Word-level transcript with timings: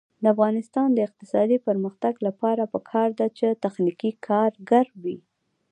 د 0.23 0.25
افغانستان 0.33 0.87
د 0.93 0.99
اقتصادي 1.07 1.57
پرمختګ 1.67 2.13
لپاره 2.27 2.63
پکار 2.73 3.09
ده 3.19 3.27
چې 3.37 3.59
تخنیکي 3.63 4.11
کارګر 4.27 4.85
وي. 5.03 5.17